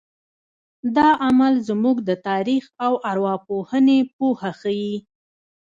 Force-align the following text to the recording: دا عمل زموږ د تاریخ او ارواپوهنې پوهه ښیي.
دا 0.95 1.07
عمل 1.25 1.53
زموږ 1.69 1.97
د 2.09 2.11
تاریخ 2.27 2.63
او 2.85 2.93
ارواپوهنې 3.11 3.99
پوهه 4.15 4.51
ښیي. 4.59 4.95